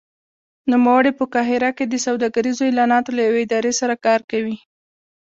[0.71, 4.57] نوموړی په قاهره کې د سوداګریزو اعلاناتو له یوې ادارې سره کار کوي.